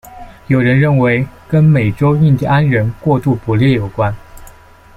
[0.47, 4.11] 有人认为跟美洲印第安人过度捕猎有关。